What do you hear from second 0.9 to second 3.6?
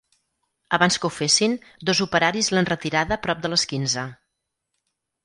que ho fessin, dos operaris l’han retirada prop de